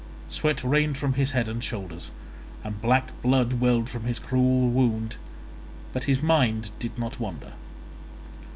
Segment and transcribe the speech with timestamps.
[0.29, 2.09] Sweat rained from his head and shoulders,
[2.63, 5.17] and black blood welled from his cruel wound,
[5.93, 7.53] but his mind did not wander.